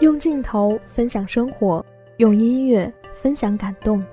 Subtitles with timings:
[0.00, 1.84] 用镜头分享生活，
[2.18, 4.04] 用音乐分享感动。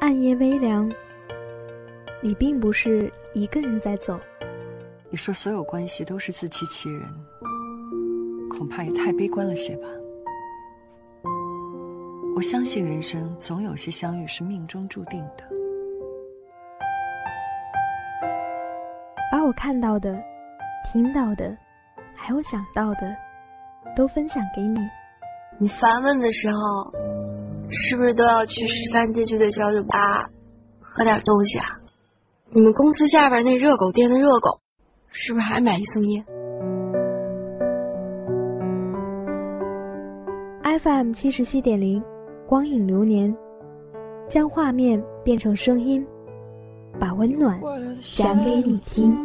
[0.00, 0.90] 暗夜微凉，
[2.20, 4.18] 你并不是一个人在走。
[5.08, 7.02] 你说所有关系都是自欺欺人，
[8.50, 9.86] 恐怕也太悲观了些吧。
[12.34, 15.44] 我相信人生总有些相遇是命中注定的。
[19.30, 20.20] 把我看到的、
[20.90, 21.56] 听到的，
[22.16, 23.16] 还有想到的，
[23.96, 24.78] 都分享给你。
[25.58, 26.92] 你烦闷的时候，
[27.70, 30.28] 是不是都要去十三街区的小酒吧
[30.80, 31.64] 喝点东西啊？
[32.52, 34.60] 你们公司下边那热狗店的热狗，
[35.10, 36.24] 是不是还买一送一
[40.78, 42.02] ？FM 七十七点零。
[42.46, 43.34] 光影流年，
[44.28, 46.06] 将画面变成声音，
[47.00, 47.58] 把温暖
[48.14, 49.16] 讲给你听。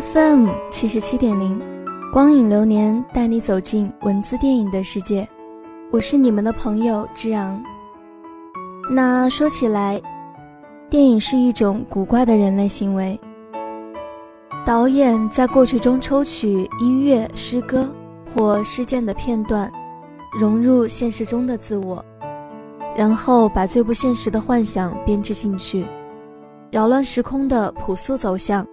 [0.00, 1.60] FM 七十七点零。
[2.12, 5.28] 光影流年带你走进文字电影的世界，
[5.90, 7.60] 我是你们的朋友之昂。
[8.88, 10.00] 那说起来，
[10.88, 13.18] 电影是一种古怪的人类行为。
[14.64, 17.92] 导演在过去中抽取音乐、诗歌
[18.32, 19.70] 或事件的片段，
[20.38, 22.04] 融入现实中的自我，
[22.96, 25.84] 然后把最不现实的幻想编织进去，
[26.70, 28.64] 扰乱时空的朴素走向，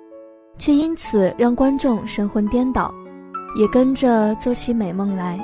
[0.58, 2.94] 却因此让观众神魂颠倒。
[3.56, 5.40] 也跟着做起美梦来。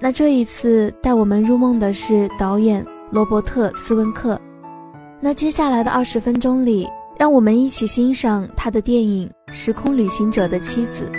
[0.00, 4.40] 那这一次带我们入梦的是导演罗伯特·斯温克。
[5.20, 11.10] 那接下来的二十分钟里，让我们一起欣赏他的电影《时空旅行者的妻子》。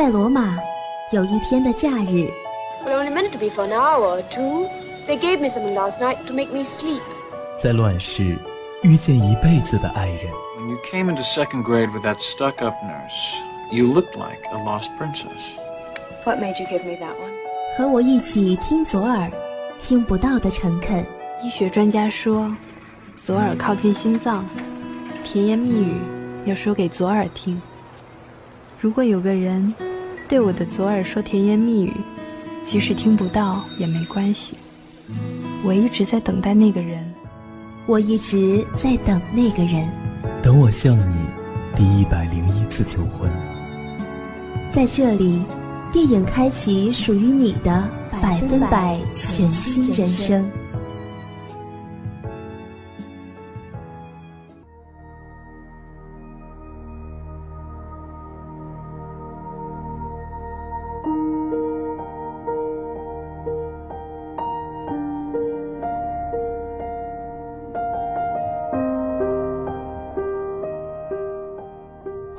[0.00, 0.56] 在罗马，
[1.12, 2.26] 有一天的假日。
[7.62, 8.34] 在乱世，
[8.82, 10.32] 遇见一辈子的爱人。
[10.56, 15.42] When you came into second grade with that stuck-up nurse, you looked like a lost princess.
[16.24, 17.34] What made you give me that one?
[17.76, 19.30] 和我一起听左耳，
[19.78, 21.04] 听不到的诚恳。
[21.44, 22.50] 医学专家说，
[23.22, 24.46] 左耳靠近心脏，
[25.22, 26.00] 甜言蜜语
[26.46, 27.60] 要说给左耳听。
[28.80, 29.74] 如果有个人
[30.30, 31.92] 对我的左耳说甜言蜜语，
[32.62, 34.56] 即使听不到也没关系。
[35.64, 37.04] 我一直在等待那个人，
[37.84, 39.88] 我一直在等那个人，
[40.40, 41.16] 等我向你
[41.74, 43.28] 第一百零一次求婚。
[44.70, 45.42] 在这里，
[45.92, 47.88] 电影开启属于你的
[48.22, 50.48] 百分百全新人生。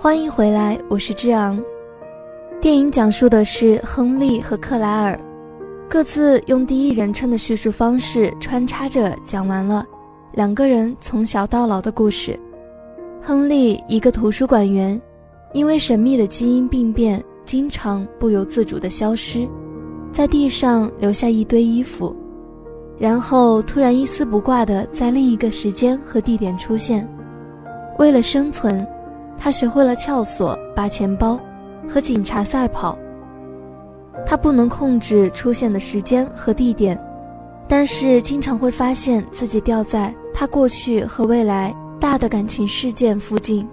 [0.01, 1.63] 欢迎回来，我是志昂。
[2.59, 5.15] 电影讲述的是亨利和克莱尔，
[5.87, 9.85] 各自用第一人称的叙述方式穿插着讲完了
[10.31, 12.35] 两个人从小到老的故事。
[13.21, 14.99] 亨利，一个图书馆员，
[15.53, 19.47] 因为神秘的基因病变，经常不由自主地消失，
[20.11, 22.15] 在地上留下一堆衣服，
[22.97, 27.07] 然后突然一丝不挂地在另一个时间和地点出现。
[27.99, 28.83] 为了生存。
[29.43, 31.39] 他学会了撬锁、拔钱包，
[31.89, 32.95] 和警察赛跑。
[34.23, 36.95] 他不能控制出现的时间和地点，
[37.67, 43.67] 但是经常会发现自己掉在他过去和未来大的感情事件附近，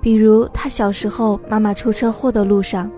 [0.00, 2.90] 比如他小时候妈妈出车祸的路上，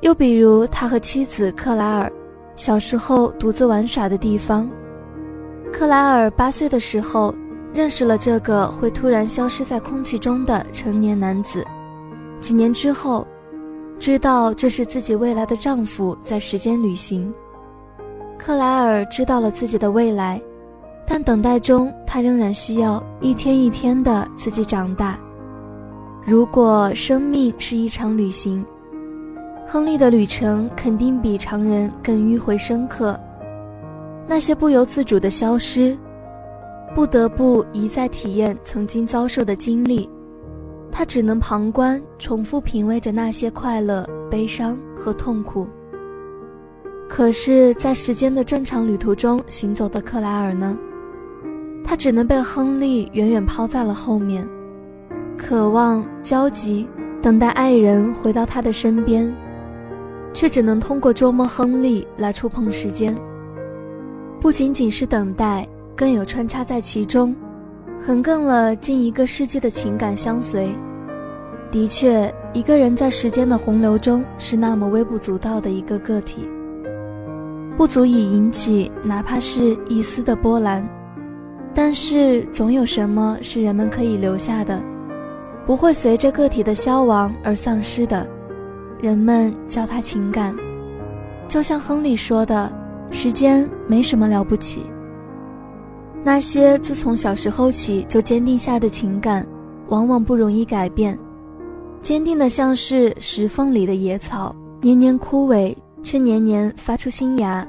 [0.00, 2.10] 又比如他和妻子克莱尔
[2.54, 4.70] 小时候独自玩耍的地方。
[5.72, 7.34] 克莱尔八岁的时候。
[7.74, 11.66] 认识了这个会突然消失在空气中的成年男子，
[12.40, 13.26] 几年之后，
[13.98, 17.34] 知道这是自己未来的丈夫在时间旅行。
[18.38, 20.40] 克莱尔知道了自己的未来，
[21.04, 25.18] 但等待中他仍然需要一天一天的自己长大。
[26.24, 28.64] 如果生命是一场旅行，
[29.66, 33.18] 亨利的旅程肯定比常人更迂回深刻。
[34.28, 35.98] 那些不由自主的消失。
[36.94, 40.08] 不得不一再体验曾经遭受的经历，
[40.92, 45.66] 他只能旁观，重复品味着那些快乐、悲伤和痛苦。
[47.08, 50.78] 可是，在时间的正常旅途中行走的克莱尔呢？
[51.84, 54.48] 他只能被亨利远远抛在了后面，
[55.36, 56.88] 渴望、焦急，
[57.20, 59.34] 等待爱人回到他的身边，
[60.32, 63.14] 却只能通过捉摸亨利来触碰时间。
[64.40, 67.34] 不仅仅是等待，更有穿插在其中，
[68.04, 70.68] 横亘了近一个世纪的情感相随。
[71.70, 76.48] 的确，一个人在时间的洪流中是那么微不足道的一个个体，
[77.76, 80.86] 不足以引起哪怕是一丝的波澜。
[81.74, 84.80] 但是总有什么是人们可以留下的，
[85.66, 88.24] 不会随着个体的消亡而丧失的。
[89.00, 90.54] 人们叫它情感，
[91.48, 92.72] 就像亨利说的
[93.10, 94.86] ：“时间没什么了不起。”
[96.24, 99.46] 那些自从小时候起就坚定下的情感，
[99.88, 101.18] 往往不容易改变，
[102.00, 107.66] 坚定的像是石缝里的野草，年年枯萎，却年年发出新芽。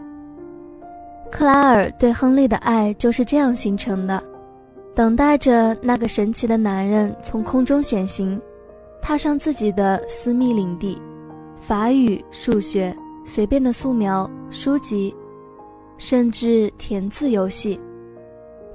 [1.30, 4.24] 克莱尔对亨利的爱就是这样形成的，
[4.96, 8.42] 等待着那个神奇的男人从空中显形，
[9.02, 10.98] 踏上自己的私密领地。
[11.60, 15.14] 法语、数学、随便的素描、书籍，
[15.98, 17.78] 甚至填字游戏，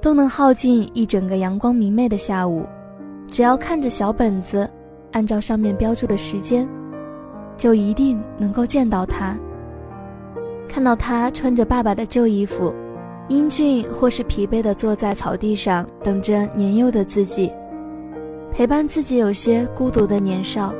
[0.01, 2.65] 都能耗尽一整个阳光明媚的下午。
[3.27, 4.69] 只要看着小本子，
[5.11, 6.67] 按照上面标注的时间，
[7.55, 9.37] 就一定能够见到他。
[10.67, 12.73] 看到他穿着爸爸的旧衣服，
[13.29, 17.51] 英俊或是疲惫地坐在草地上，等着年幼的自己，
[18.51, 20.73] 陪伴自己有些孤独的年少，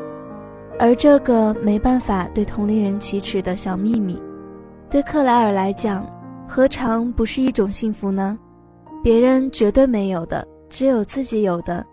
[0.80, 4.22] 而这个没办法对同龄人启齿的小秘密，
[4.90, 6.06] 对克莱尔来讲，
[6.48, 8.38] 何尝不是一种幸福呢？
[9.04, 11.86] 别人绝对没有的，只有自己有的，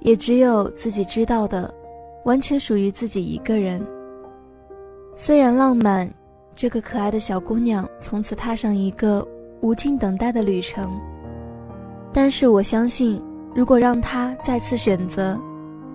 [0.00, 1.72] 也只有自己知道的，
[2.24, 3.84] 完全属于自己一个人。
[5.16, 6.08] 虽然浪漫。
[6.60, 9.24] 这个可爱的小姑娘从此踏上一个
[9.60, 10.90] 无尽等待的旅程，
[12.12, 13.22] 但是我相信，
[13.54, 15.38] 如果让她再次选择，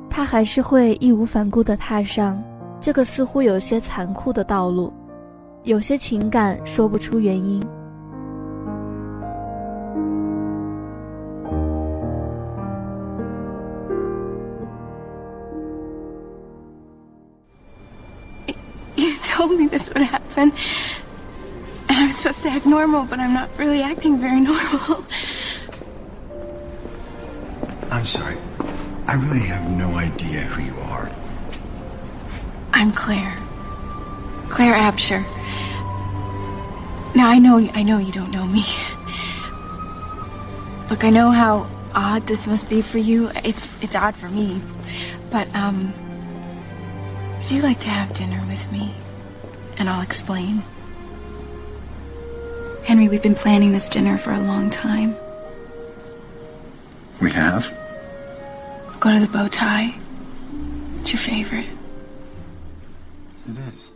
[0.09, 2.41] 她还是会义无反顾地踏上
[2.79, 4.93] 这个似乎有些残酷的道路。
[5.63, 7.61] 有些情感说不出原因。
[19.47, 20.53] Told me this would happen.
[21.89, 25.03] And I'm supposed to act normal, but I'm not really acting very normal.
[27.91, 28.37] I'm sorry.
[29.05, 31.11] I really have no idea who you are.
[32.71, 33.37] I'm Claire.
[34.47, 35.23] Claire Absher.
[37.13, 38.65] Now I know I know you don't know me.
[40.89, 43.29] Look, I know how odd this must be for you.
[43.43, 44.61] It's it's odd for me.
[45.29, 45.93] But um
[47.37, 49.02] would you like to have dinner with me?
[49.78, 50.62] and I'll explain.
[52.84, 55.16] Henry, we've been planning this dinner for a long time.
[57.20, 57.72] We have?
[59.00, 59.94] Go to the bow tie.
[60.98, 61.66] It's your favorite.
[63.48, 63.90] It is.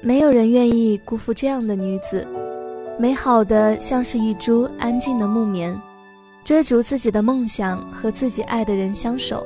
[0.00, 2.39] 没有人愿意辜负这样的女子。
[2.99, 5.79] 美好的像是一株安静的木棉，
[6.43, 9.45] 追逐自己的梦想和自己爱的人相守。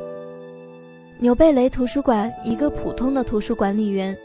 [1.17, 4.17] 纽贝雷图书馆一个普通的图书管理员，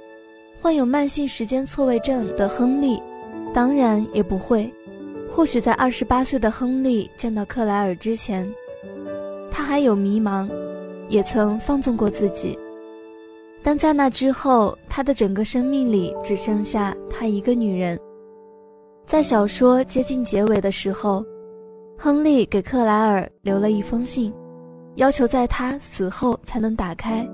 [0.60, 3.00] 患有慢性时间错位症的亨利，
[3.54, 4.72] 当然也不会。
[5.30, 8.52] 或许在二十八岁的亨利见到克莱尔之前，
[9.48, 10.50] 他还有迷茫，
[11.08, 12.58] 也曾放纵过自己。
[13.62, 17.96] 但在那之后，他的整个生命里只剩下他一个女人。
[19.10, 21.26] 在小说接近结尾的时候，
[21.98, 24.32] 亨利给克莱尔留了一封信，
[24.94, 27.28] 要求在他死后才能打开。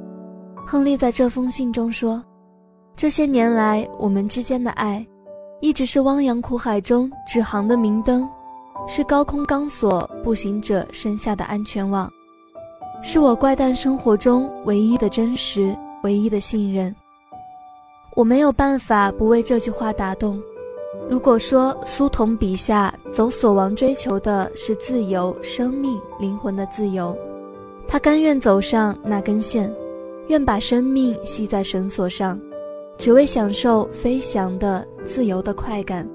[0.66, 2.24] 亨利在这封信中说
[2.96, 5.06] ：“这些年来，我们之间的爱，
[5.60, 8.26] 一直是汪洋苦海中指航的明灯，
[8.88, 12.10] 是高空钢索步行者身下的安全网，
[13.02, 16.96] 是我怪诞生活中唯一的真实，唯一的信任。
[18.14, 20.42] 我没有办法不为这句话打动。”
[21.08, 27.16] 如果说苏童笔下走索王追求的是自由、生命、灵魂的自由，
[27.86, 29.72] 他甘愿走上那根线，
[30.26, 32.40] 愿把生命系在绳索上，
[32.98, 36.08] 只为享受飞翔的自由的快感。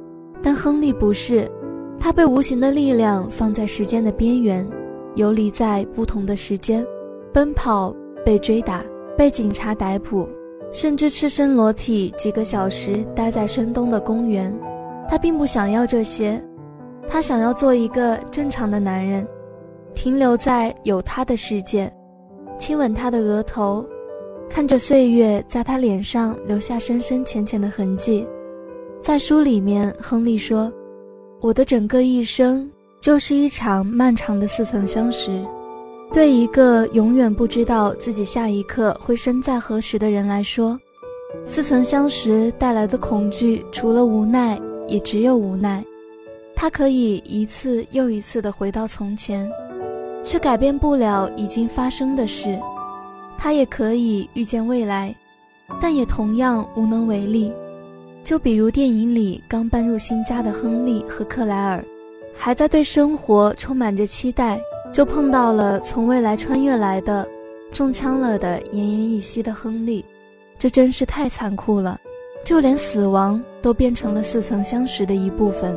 [0.44, 1.50] 但亨利不是，
[1.98, 4.70] 他被无形的力量放在时间的边缘，
[5.16, 6.86] 游离在不同的时间，
[7.32, 7.96] 奔跑，
[8.26, 8.84] 被追打，
[9.18, 10.28] 被警察逮捕，
[10.74, 14.54] 甚至赤身裸体几个小时待在深冬的公园。
[15.12, 16.42] 他并不想要这些，
[17.06, 19.28] 他想要做一个正常的男人，
[19.94, 21.92] 停留在有他的世界，
[22.58, 23.86] 亲吻他的额头，
[24.50, 28.26] 看着岁月在他脸上留下深深浅浅的痕迹。
[29.02, 30.72] 在书里面，亨利说
[31.44, 35.44] ：“我的整个一生就是一场漫长的似曾相识。”
[36.14, 40.80] 对一个永远不知道自己下一刻会身在何时的人来说，
[41.46, 44.58] 似曾相识带来的恐惧，除了无奈，
[44.92, 45.84] 也只有无奈。
[46.54, 49.50] 他可以一次又一次地回到从前，
[50.22, 52.60] 却改变不了已经发生的事；
[53.38, 55.16] 他也可以预见未来，
[55.80, 57.52] 但也同样无能为力。
[58.24, 61.84] 就比如电影里刚搬入新家的亨利和克莱尔，
[62.36, 64.60] 还在对生活充满着期待。
[64.94, 67.26] 就碰到了从未来穿越来的
[67.72, 70.04] 中枪了的奄奄一息的亨利，
[70.60, 71.98] 这真是太残酷了，
[72.44, 75.75] 就连死亡都变成了似曾相识的一部分。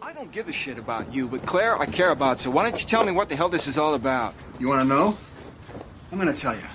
[0.00, 2.38] I don't give a shit about you, but Claire, I care about.
[2.38, 4.32] So why don't you tell me what the hell this is all about?
[4.58, 5.16] You want to know?
[6.10, 6.68] I'm going to tell you.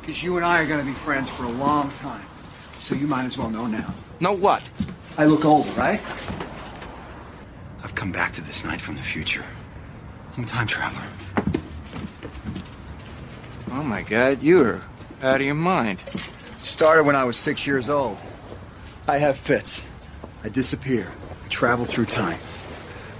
[0.00, 2.26] Because you and I are going to be friends for a long time.
[2.78, 3.94] So you might as well know now.
[4.20, 4.62] Know what?
[5.16, 6.00] I look old, right?
[7.82, 9.44] I've come back to this night from the future.
[10.39, 11.03] I'm a time traveler.
[13.71, 14.79] Oh my god, you're
[15.21, 16.01] out of your mind.
[16.59, 18.17] Started when I was six years old.
[19.05, 19.83] I have fits.
[20.45, 21.11] I disappear.
[21.43, 22.39] I travel through time.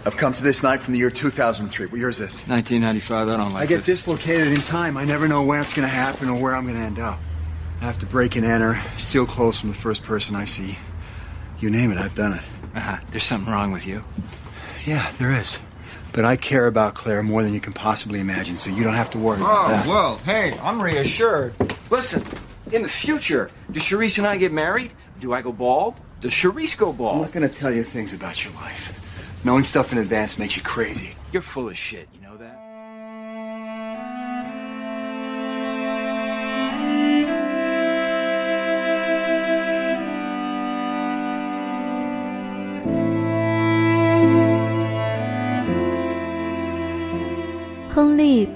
[0.05, 1.87] I've come to this night from the year 2003.
[1.87, 2.47] What year is this?
[2.47, 3.61] 1995, I don't like this.
[3.61, 3.97] I get this.
[3.97, 4.95] dislocated in time.
[4.95, 7.19] I never know when it's going to happen or where I'm going to end up.
[7.81, 10.77] I have to break and enter, steal clothes from the first person I see.
[11.59, 12.43] You name it, I've done it.
[12.75, 12.97] Uh-huh.
[13.11, 14.05] There's something wrong with you.
[14.85, 15.59] Yeah, there is.
[16.11, 19.09] But I care about Claire more than you can possibly imagine, so you don't have
[19.11, 19.87] to worry about Oh, that.
[19.87, 21.53] well, hey, I'm reassured.
[21.89, 22.23] Listen,
[22.71, 24.91] in the future, do Charisse and I get married?
[25.19, 25.95] Do I go bald?
[26.19, 27.15] Does Charisse go bald?
[27.17, 28.99] I'm not going to tell you things about your life.
[29.43, 31.11] Knowing stuff in advance makes you crazy.
[31.31, 32.09] You're full of shit,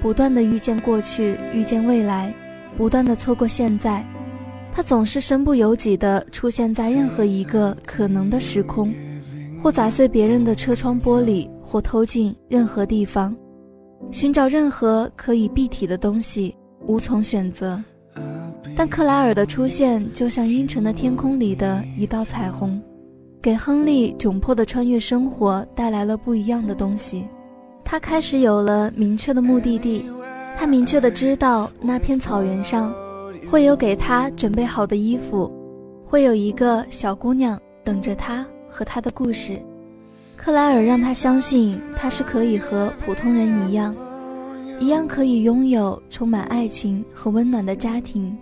[0.01, 2.33] 不断的遇见过去，遇见未来，
[2.77, 4.05] 不断的错过现在。
[4.71, 8.93] 他总是身不由己地出现在任何一个可能的时空，
[9.61, 13.35] 或砸碎别人的车窗玻璃，或偷进任何地方，
[14.11, 16.55] 寻找任何可以蔽体的东西，
[16.87, 17.81] 无从选择。
[18.75, 22.81] 但克莱尔的出现就像阴沉的天空里的一道彩虹，
[23.39, 27.27] 给亨利窘迫的穿越生活带来了不一样的东西。
[27.93, 30.03] 他开始有了明确的目的地，
[30.57, 32.91] 他明确的知道那片草原上
[33.47, 35.53] 会有给他准备好的衣服，
[36.03, 39.61] 会有一个小姑娘等着他和他的故事。
[40.35, 43.95] 克莱尔让他相信他是可以和普通人一样，
[44.79, 48.35] 一样可以拥有充满爱情和温暖的家庭。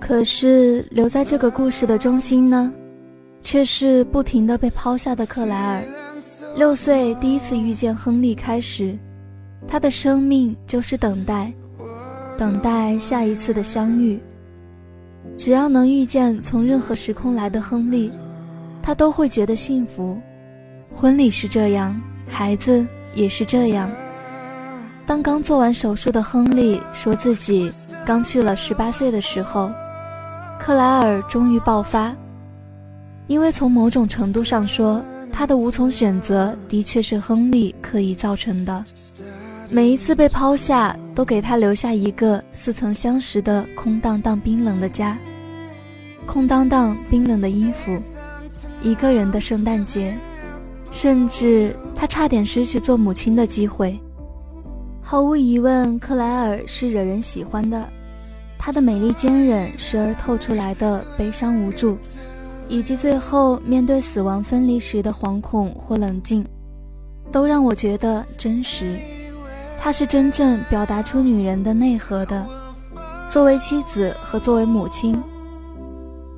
[0.00, 2.72] 可是留在这个故事的中心呢，
[3.40, 5.97] 却是不停的被抛下的克莱尔。
[6.58, 8.98] 六岁第一次遇见亨利开始，
[9.68, 11.52] 他的生命就是等待，
[12.36, 14.18] 等待下一次的相遇。
[15.36, 18.10] 只要能遇见从任何时空来的亨利，
[18.82, 20.18] 他都会觉得幸福。
[20.92, 21.96] 婚礼是这样，
[22.28, 22.84] 孩子
[23.14, 23.88] 也是这样。
[25.06, 27.70] 当刚做完手术的亨利说自己
[28.04, 29.70] 刚去了十八岁的时候，
[30.58, 32.12] 克莱尔终于爆发，
[33.28, 35.00] 因为从某种程度上说。
[35.32, 38.84] 他的无从选择，的确是亨利刻意造成的。
[39.70, 45.16] 每一次被抛下，都给他留下一个似曾相识的空荡荡、冰冷的家，
[46.26, 47.96] 空荡荡、冰冷的衣服，
[48.82, 50.16] 一个人的圣诞节，
[50.90, 53.98] 甚至他差点失去做母亲的机会。
[55.02, 57.88] 毫无疑问，克莱尔是惹人喜欢的，
[58.58, 61.96] 她的美丽坚韧，时而透出来的悲伤无助。
[62.68, 66.44] 以及最后面对死亡分离时的惶恐或冷静，
[67.32, 68.98] 都让我觉得真实。
[69.80, 72.46] 她是真正表达出女人的内核的，
[73.30, 75.20] 作为妻子和作为母亲。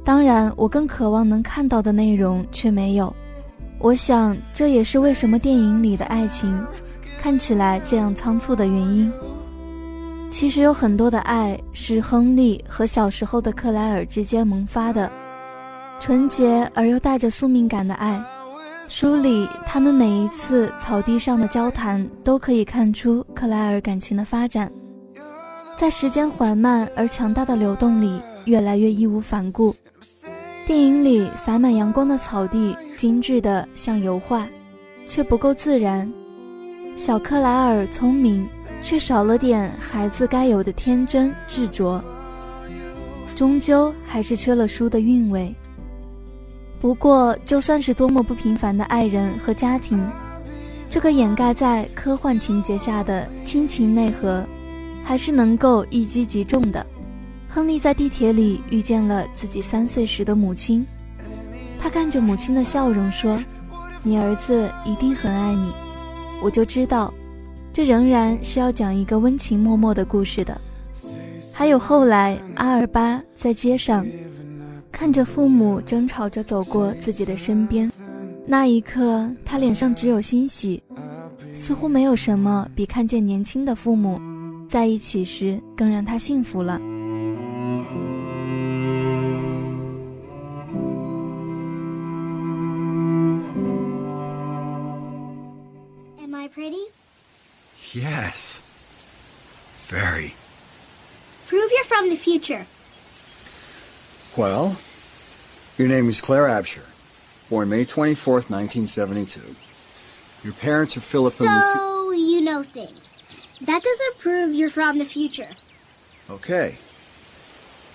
[0.04, 3.14] 当然，我更渴望能看到的内容却没有。
[3.78, 6.62] 我想，这也是为什么电影里的爱情
[7.20, 9.10] 看起来这样仓促的原因。
[10.30, 15.10] 其实有很多的爱是亨利和小时候的克莱尔之间萌发的。
[16.00, 18.18] 纯洁而又带着宿命感的爱，
[18.88, 24.72] 书里，他们每一次草地上的交谈，都可以看出克莱尔感情的发展，
[25.76, 29.76] 在时间缓慢而强大的流动里，越来越义无反顾。
[30.66, 34.48] 电影里洒满阳光的草地，精致的像油画，
[35.06, 36.10] 却不够自然。
[36.96, 38.42] 小克莱尔聪明，
[38.82, 42.02] 却少了点孩子该有的天真执着，
[43.36, 45.54] 终究还是缺了书的韵味。
[46.80, 50.02] 不过，就算是多么不平凡的爱人和家庭，
[50.88, 54.42] 这个掩盖在科幻情节下的亲情内核，
[55.04, 56.84] 还是能够一击即中的。
[57.50, 60.86] 亨利在地铁里遇见了自己三岁时的母亲，
[61.78, 63.38] 他看着母亲的笑容说
[64.02, 65.70] ：“你儿子一定很爱你。”
[66.40, 67.12] 我就知道，
[67.74, 70.58] 这仍然是要讲一个温情脉脉的故事的。
[71.54, 74.06] 还有后来，阿尔巴在街上。
[75.00, 77.90] 看着父母争吵着走过自己的身边，
[78.46, 80.82] 那一刻，他脸上只有欣喜，
[81.54, 84.20] 似乎没有什么比看见年轻的父母
[84.68, 86.74] 在一起时更让他幸福了。
[96.18, 96.90] Am I pretty?
[97.94, 98.58] Yes.
[99.88, 100.32] Very.
[101.48, 102.66] Prove you're from the future.
[104.36, 104.76] Well,
[105.80, 106.84] your name is Claire Absher,
[107.48, 109.40] born May 24th, 1972.
[110.44, 111.78] Your parents are Philip so, and Lucy.
[111.78, 113.16] So, you know things.
[113.62, 115.48] That doesn't prove you're from the future.
[116.28, 116.76] Okay.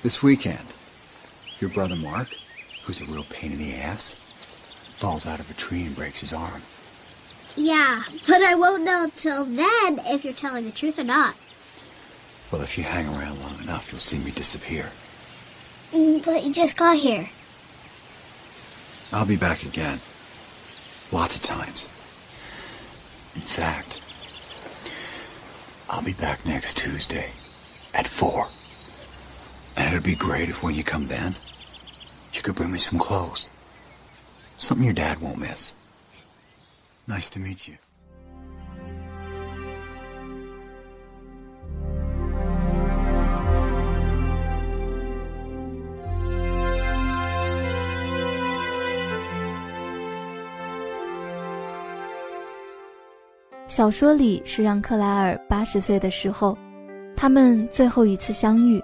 [0.01, 0.65] This weekend,
[1.59, 2.29] your brother Mark,
[2.85, 4.13] who's a real pain in the ass,
[4.97, 6.63] falls out of a tree and breaks his arm.
[7.55, 11.35] Yeah, but I won't know till then if you're telling the truth or not.
[12.51, 14.89] Well, if you hang around long enough, you'll see me disappear.
[15.91, 17.29] Mm, but you just got here.
[19.11, 19.99] I'll be back again.
[21.11, 21.85] Lots of times.
[23.35, 24.01] In fact,
[25.89, 27.31] I'll be back next Tuesday
[27.93, 28.47] at 4.
[29.77, 31.35] And it'd be great if when you come then,
[32.33, 33.49] you could bring me some clothes.
[34.57, 35.73] Something your dad won't miss.
[37.07, 37.77] Nice to meet you.
[53.75, 56.57] 小说里是让克莱尔八十岁的时候，
[57.13, 58.81] 他们最后一次相遇。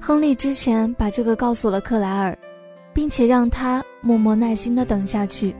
[0.00, 2.38] 亨利之前把这个告诉了克莱尔，
[2.94, 5.54] 并且让他默默耐心地等下去。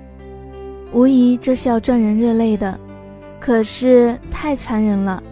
[0.95, 2.81] 无疑这是要赚人热泪的，
[3.39, 5.23] 可是太残忍了。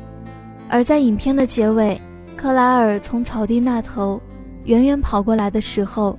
[0.68, 1.98] 而在影片的结尾，
[2.36, 4.20] 克莱尔从草地那头
[4.64, 6.18] 远远跑过来的时候，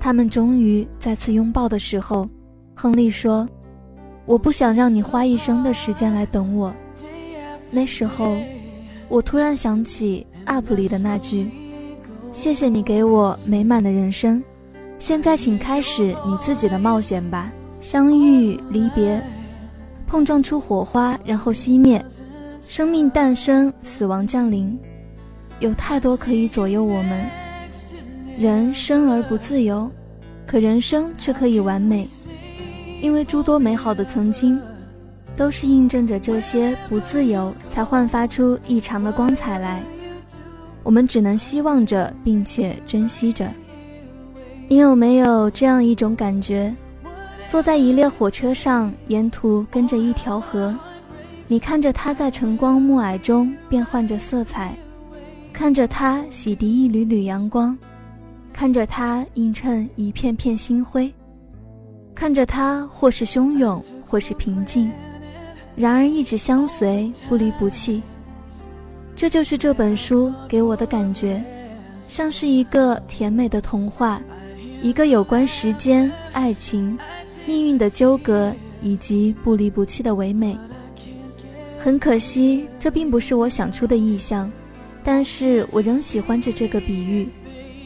[0.00, 2.28] 他们终于再次拥抱的时候，
[2.74, 3.48] 亨利说。
[4.26, 6.74] 我不想让你花一生的时间来等我。
[7.70, 8.36] 那时候，
[9.08, 11.48] 我突然想起《UP》里的那句
[12.32, 14.42] ：“谢谢你给我美满的人生，
[14.98, 19.22] 现在请开始你自己的冒险吧。”相遇、离别，
[20.06, 22.04] 碰撞出火花，然后熄灭，
[22.66, 24.76] 生命诞生，死亡降临，
[25.60, 27.24] 有太多可以左右我们。
[28.38, 29.88] 人生而不自由，
[30.46, 32.08] 可人生却可以完美。
[33.00, 34.60] 因为诸多美好的曾经，
[35.36, 39.82] 都是印证着这些不自由，才焕发出异常的光彩来。
[40.82, 43.48] 我们只能希望着，并且珍惜着。
[44.68, 46.74] 你有没有这样一种感觉？
[47.48, 50.74] 坐在一列火车上，沿途跟着一条河，
[51.46, 54.74] 你看着它在晨光暮霭中变换着色彩，
[55.52, 57.76] 看着它洗涤一缕缕阳光，
[58.52, 61.12] 看着它映衬一片片星辉。
[62.16, 64.90] 看着他，或是汹涌，或是平静，
[65.76, 68.02] 然而一直相随，不离不弃。
[69.14, 71.44] 这就是这本书给我的感觉，
[72.08, 74.18] 像是一个甜美的童话，
[74.80, 76.98] 一个有关时间、爱情、
[77.44, 78.50] 命运的纠葛
[78.80, 80.58] 以及不离不弃的唯美。
[81.78, 84.50] 很可惜，这并不是我想出的意象，
[85.04, 87.28] 但是我仍喜欢着这个比喻，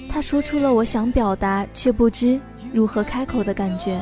[0.08, 2.40] 它说出了我想表达却不知
[2.72, 4.00] 如何开口的感觉。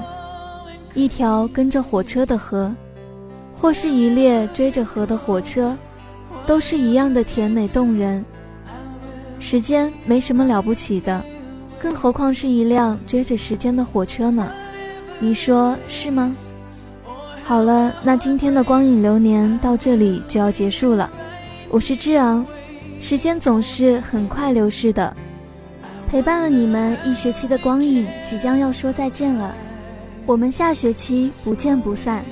[0.94, 2.74] 一条跟着火车的河，
[3.54, 5.76] 或是一列追着河的火车，
[6.46, 8.24] 都是一样的甜美动人。
[9.38, 11.22] 时间没什么了不起的，
[11.78, 14.50] 更何况是一辆追着时间的火车呢？
[15.20, 16.34] 你说是吗？
[17.44, 21.08] 好了，那今天的光影流年到这里就要结束了。
[21.70, 22.44] 我是之昂，
[22.98, 25.16] 时间总是很快流逝的，
[26.08, 29.54] 陪伴了你们一学期的光影即将要说再见了。
[30.28, 32.22] 我们下学期不见不散。